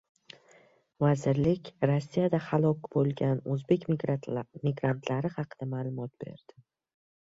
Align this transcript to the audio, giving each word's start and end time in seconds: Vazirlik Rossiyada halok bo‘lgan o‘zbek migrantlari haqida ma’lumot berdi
Vazirlik 1.03 1.69
Rossiyada 1.91 2.41
halok 2.47 2.91
bo‘lgan 2.97 3.45
o‘zbek 3.59 3.89
migrantlari 3.95 5.37
haqida 5.41 5.73
ma’lumot 5.79 6.23
berdi 6.27 6.63